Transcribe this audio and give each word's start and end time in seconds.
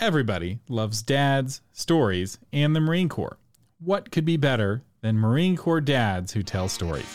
Everybody 0.00 0.60
loves 0.68 1.02
dads, 1.02 1.60
stories, 1.72 2.38
and 2.52 2.74
the 2.74 2.80
Marine 2.80 3.08
Corps. 3.08 3.36
What 3.80 4.12
could 4.12 4.24
be 4.24 4.36
better 4.36 4.84
than 5.00 5.18
Marine 5.18 5.56
Corps 5.56 5.80
dads 5.80 6.32
who 6.32 6.44
tell 6.44 6.68
stories? 6.68 7.12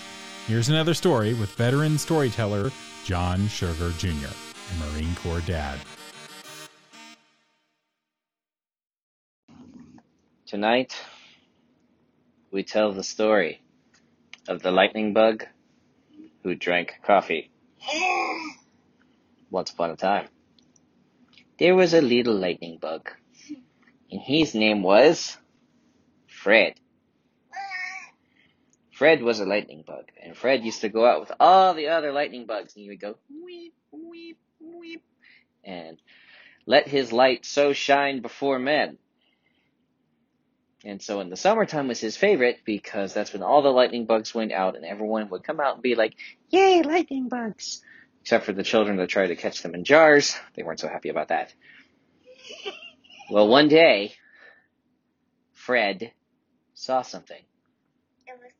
Here's 0.47 0.67
another 0.67 0.93
story 0.93 1.33
with 1.33 1.49
veteran 1.51 1.97
storyteller 1.97 2.71
John 3.05 3.47
Sugar 3.47 3.91
Jr., 3.97 4.09
a 4.09 4.91
Marine 4.91 5.15
Corps 5.15 5.39
dad. 5.47 5.79
Tonight, 10.45 10.93
we 12.51 12.63
tell 12.63 12.91
the 12.91 13.03
story 13.03 13.61
of 14.49 14.61
the 14.61 14.71
lightning 14.71 15.13
bug 15.13 15.45
who 16.43 16.53
drank 16.53 16.95
coffee. 17.01 17.49
Once 19.51 19.71
upon 19.71 19.91
a 19.91 19.95
time, 19.95 20.27
there 21.59 21.75
was 21.75 21.93
a 21.93 22.01
little 22.01 22.35
lightning 22.35 22.77
bug, 22.79 23.09
and 24.11 24.21
his 24.21 24.55
name 24.55 24.83
was 24.83 25.37
Fred. 26.27 26.75
Fred 28.91 29.23
was 29.23 29.39
a 29.39 29.45
lightning 29.45 29.83
bug, 29.85 30.05
and 30.23 30.37
Fred 30.37 30.63
used 30.63 30.81
to 30.81 30.89
go 30.89 31.05
out 31.05 31.19
with 31.19 31.31
all 31.39 31.73
the 31.73 31.87
other 31.87 32.11
lightning 32.11 32.45
bugs, 32.45 32.75
and 32.75 32.83
he 32.83 32.89
would 32.89 33.01
go 33.01 33.17
weep, 33.43 33.73
weep, 33.91 34.37
weep, 34.59 35.03
and 35.63 35.97
let 36.65 36.87
his 36.87 37.11
light 37.11 37.45
so 37.45 37.73
shine 37.73 38.21
before 38.21 38.59
men. 38.59 38.97
And 40.85 41.01
so 41.01 41.21
in 41.21 41.29
the 41.29 41.37
summertime 41.37 41.87
was 41.87 41.99
his 41.99 42.17
favorite 42.17 42.59
because 42.65 43.13
that's 43.13 43.31
when 43.31 43.41
all 43.41 43.61
the 43.61 43.69
lightning 43.69 44.05
bugs 44.05 44.35
went 44.35 44.51
out 44.51 44.75
and 44.75 44.85
everyone 44.85 45.29
would 45.29 45.43
come 45.43 45.59
out 45.59 45.75
and 45.75 45.83
be 45.83 45.95
like, 45.95 46.13
Yay, 46.49 46.81
lightning 46.81 47.29
bugs! 47.29 47.81
Except 48.23 48.45
for 48.45 48.53
the 48.53 48.63
children 48.63 48.95
that 48.97 49.09
tried 49.09 49.27
to 49.27 49.35
catch 49.35 49.61
them 49.61 49.75
in 49.75 49.83
jars. 49.83 50.33
They 50.55 50.63
weren't 50.63 50.79
so 50.79 50.87
happy 50.87 51.09
about 51.09 51.27
that. 51.27 51.53
Well, 53.29 53.49
one 53.49 53.67
day, 53.67 54.13
Fred 55.51 56.13
saw 56.73 57.01
something. 57.01 57.41
It 58.25 58.39
was 58.39 58.51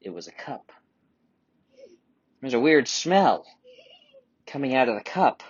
It 0.00 0.10
was 0.10 0.26
a 0.26 0.32
cup. 0.32 0.72
There's 2.40 2.54
a 2.54 2.60
weird 2.60 2.88
smell 2.88 3.46
coming 4.48 4.74
out 4.74 4.88
of 4.88 4.96
the 4.96 5.04
cup. 5.04 5.44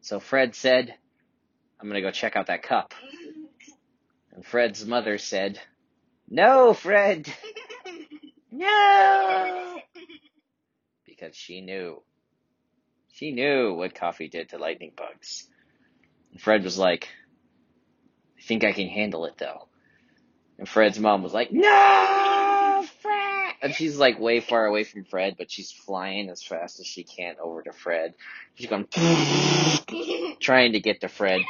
So 0.00 0.18
Fred 0.18 0.54
said, 0.54 0.94
I'm 1.78 1.88
gonna 1.88 2.00
go 2.00 2.10
check 2.10 2.34
out 2.34 2.46
that 2.46 2.62
cup. 2.62 2.94
And 4.32 4.44
Fred's 4.44 4.86
mother 4.86 5.18
said, 5.18 5.60
No, 6.30 6.72
Fred! 6.72 7.30
No! 8.50 9.80
Because 11.06 11.36
she 11.36 11.60
knew. 11.60 12.02
She 13.14 13.30
knew 13.30 13.74
what 13.74 13.94
coffee 13.94 14.26
did 14.26 14.48
to 14.48 14.58
lightning 14.58 14.90
bugs. 14.96 15.48
And 16.32 16.40
Fred 16.40 16.64
was 16.64 16.76
like, 16.76 17.08
I 18.36 18.42
think 18.42 18.64
I 18.64 18.72
can 18.72 18.88
handle 18.88 19.24
it 19.26 19.38
though. 19.38 19.68
And 20.58 20.68
Fred's 20.68 20.98
mom 20.98 21.22
was 21.22 21.32
like, 21.32 21.52
No, 21.52 22.84
Fred! 23.00 23.54
And 23.62 23.72
she's 23.72 23.96
like 23.96 24.18
way 24.18 24.40
far 24.40 24.66
away 24.66 24.82
from 24.82 25.04
Fred, 25.04 25.36
but 25.38 25.48
she's 25.48 25.70
flying 25.70 26.28
as 26.28 26.42
fast 26.42 26.80
as 26.80 26.86
she 26.86 27.04
can 27.04 27.36
over 27.40 27.62
to 27.62 27.72
Fred. 27.72 28.14
She's 28.54 28.66
going, 28.66 28.88
trying 30.40 30.72
to 30.72 30.80
get 30.80 31.02
to 31.02 31.08
Fred. 31.08 31.40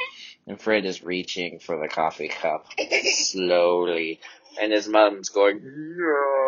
And 0.45 0.61
Fred 0.61 0.85
is 0.85 1.03
reaching 1.03 1.57
for 1.57 1.79
the 1.79 1.87
coffee 1.87 2.29
cup 2.29 2.67
slowly. 3.03 4.19
And 4.61 4.71
his 4.71 4.87
mom's 4.87 5.29
going, 5.29 5.61
no. 5.97 6.41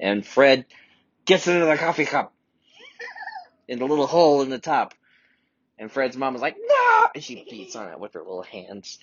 And 0.00 0.26
Fred 0.26 0.66
gets 1.28 1.46
into 1.46 1.66
the 1.66 1.76
coffee 1.76 2.06
cup 2.06 2.32
in 3.68 3.78
the 3.78 3.84
little 3.84 4.06
hole 4.06 4.40
in 4.42 4.48
the 4.48 4.58
top. 4.58 4.94
And 5.78 5.92
Fred's 5.92 6.16
mom 6.16 6.34
is 6.34 6.40
like, 6.40 6.56
no! 6.58 7.08
And 7.14 7.22
she 7.22 7.46
beats 7.48 7.76
on 7.76 7.92
it 7.92 8.00
with 8.00 8.14
her 8.14 8.20
little 8.20 8.42
hands. 8.42 8.98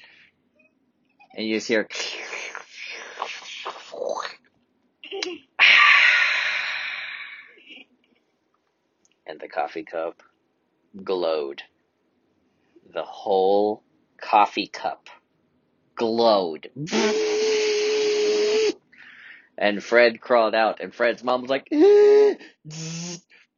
And 1.35 1.45
you 1.47 1.55
just 1.55 1.67
hear, 1.67 1.87
and 9.27 9.39
the 9.39 9.47
coffee 9.47 9.83
cup 9.83 10.23
glowed. 11.03 11.61
The 12.91 13.03
whole 13.03 13.83
coffee 14.19 14.67
cup 14.67 15.09
glowed. 15.95 16.71
And 19.58 19.83
Fred 19.83 20.20
crawled 20.20 20.54
out, 20.55 20.82
and 20.82 20.93
Fred's 20.93 21.23
mom 21.23 21.42
was 21.42 21.49
like, 21.49 21.70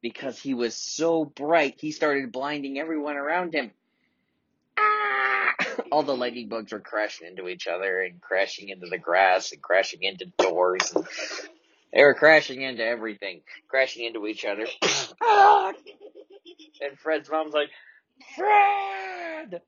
because 0.02 0.40
he 0.40 0.54
was 0.54 0.76
so 0.76 1.26
bright, 1.26 1.76
he 1.80 1.92
started 1.92 2.32
blinding 2.32 2.78
everyone 2.78 3.16
around 3.16 3.54
him. 3.54 3.72
Ah! 4.78 5.56
All 5.92 6.04
the 6.04 6.16
lightning 6.16 6.50
bugs 6.50 6.72
were 6.72 6.80
crashing 6.80 7.28
into 7.28 7.48
each 7.48 7.68
other 7.68 8.02
and 8.02 8.22
crashing 8.22 8.70
into 8.70 8.88
the 8.88 9.00
grass 9.00 9.52
and 9.52 9.62
crashing 9.62 10.04
into 10.04 10.26
doors. 10.38 10.94
And 10.96 11.06
they 11.94 12.04
were 12.04 12.14
crashing 12.14 12.62
into 12.62 12.86
everything, 12.86 13.42
crashing 13.68 14.06
into 14.06 14.28
each 14.28 14.46
other. 14.46 14.68
And 16.80 16.98
Fred's 17.00 17.30
mom's 17.30 17.54
like, 17.54 17.72
Fred! 18.36 19.62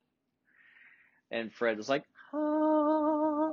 And 1.30 1.52
Fred 1.52 1.76
was 1.76 1.88
like, 1.88 2.04
"Ah." 2.32 3.52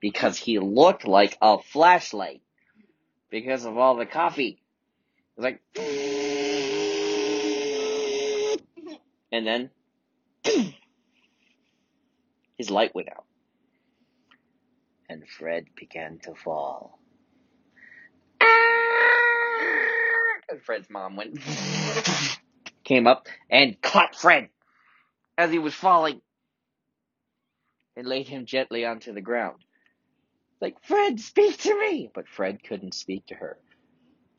Because 0.00 0.38
he 0.38 0.58
looked 0.58 1.06
like 1.06 1.36
a 1.40 1.58
flashlight 1.58 2.42
because 3.30 3.64
of 3.64 3.76
all 3.76 3.96
the 3.96 4.06
coffee. 4.06 4.62
It 5.36 5.40
was 5.40 5.44
like, 5.44 5.60
and 9.32 9.46
then 9.46 9.70
his 12.56 12.70
light 12.70 12.94
went 12.94 13.08
out. 13.08 13.24
And 15.08 15.22
Fred 15.28 15.66
began 15.76 16.18
to 16.24 16.34
fall. 16.34 16.98
And 20.48 20.62
Fred's 20.62 20.88
mom 20.90 21.16
went, 21.16 21.38
came 22.84 23.06
up 23.06 23.28
and 23.50 23.80
caught 23.82 24.16
Fred 24.16 24.48
as 25.36 25.50
he 25.50 25.58
was 25.58 25.74
falling 25.74 26.20
and 27.96 28.06
laid 28.06 28.28
him 28.28 28.46
gently 28.46 28.84
onto 28.84 29.12
the 29.12 29.20
ground. 29.20 29.65
Like, 30.60 30.82
Fred, 30.82 31.20
speak 31.20 31.58
to 31.58 31.78
me! 31.78 32.10
But 32.14 32.28
Fred 32.28 32.62
couldn't 32.62 32.94
speak 32.94 33.26
to 33.26 33.34
her. 33.34 33.58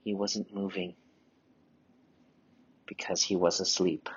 He 0.03 0.13
wasn't 0.13 0.53
moving 0.53 0.95
because 2.88 3.22
he 3.22 3.35
was 3.35 3.59
asleep. 3.59 4.09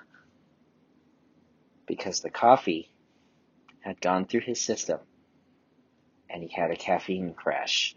Because 1.86 2.20
the 2.20 2.30
coffee 2.30 2.90
had 3.80 4.00
gone 4.00 4.26
through 4.26 4.42
his 4.42 4.60
system 4.60 5.00
and 6.30 6.42
he 6.42 6.48
had 6.48 6.70
a 6.70 6.76
caffeine 6.76 7.34
crash. 7.34 7.94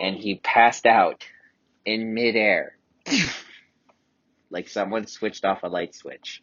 And 0.00 0.16
he 0.16 0.36
passed 0.36 0.86
out 0.86 1.24
in 1.84 2.14
midair. 2.14 2.76
like 4.50 4.68
someone 4.68 5.06
switched 5.06 5.44
off 5.44 5.62
a 5.62 5.68
light 5.68 5.94
switch. 5.94 6.42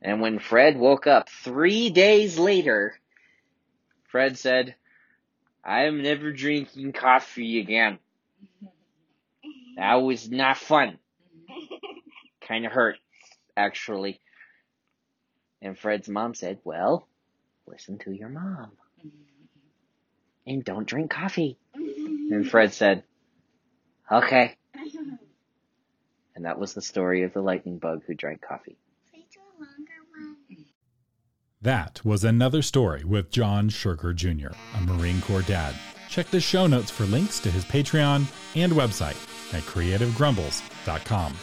And 0.00 0.20
when 0.20 0.38
Fred 0.38 0.78
woke 0.78 1.06
up 1.06 1.28
three 1.28 1.90
days 1.90 2.38
later, 2.38 2.98
Fred 4.12 4.38
said, 4.38 4.74
I 5.64 5.84
am 5.84 6.02
never 6.02 6.32
drinking 6.32 6.92
coffee 6.92 7.58
again. 7.58 7.98
That 9.74 9.94
was 9.94 10.30
not 10.30 10.58
fun. 10.58 10.98
Kind 12.46 12.66
of 12.66 12.72
hurt, 12.72 12.98
actually. 13.56 14.20
And 15.62 15.78
Fred's 15.78 16.10
mom 16.10 16.34
said, 16.34 16.58
Well, 16.62 17.08
listen 17.66 17.96
to 18.00 18.12
your 18.12 18.28
mom. 18.28 18.72
And 20.46 20.62
don't 20.62 20.86
drink 20.86 21.10
coffee. 21.10 21.56
And 21.74 22.46
Fred 22.48 22.74
said, 22.74 23.04
Okay. 24.12 24.56
And 26.36 26.44
that 26.44 26.58
was 26.58 26.74
the 26.74 26.82
story 26.82 27.22
of 27.22 27.32
the 27.32 27.40
lightning 27.40 27.78
bug 27.78 28.02
who 28.06 28.14
drank 28.14 28.42
coffee. 28.42 28.76
Say 29.10 29.24
to 29.32 29.38
a 29.40 29.52
longer 29.58 30.00
one. 30.10 30.36
That 31.62 32.04
was 32.04 32.24
another 32.24 32.60
story 32.60 33.04
with 33.04 33.30
John 33.30 33.68
Sugar 33.68 34.12
Jr., 34.12 34.48
a 34.76 34.80
Marine 34.80 35.20
Corps 35.20 35.42
dad. 35.42 35.76
Check 36.08 36.28
the 36.28 36.40
show 36.40 36.66
notes 36.66 36.90
for 36.90 37.04
links 37.04 37.38
to 37.38 37.52
his 37.52 37.64
Patreon 37.64 38.26
and 38.56 38.72
website 38.72 39.16
at 39.54 39.62
creativegrumbles.com. 39.62 41.36